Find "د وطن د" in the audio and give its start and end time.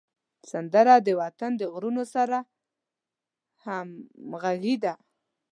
1.07-1.63